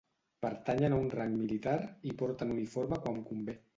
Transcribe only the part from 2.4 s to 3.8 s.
uniforme quan convé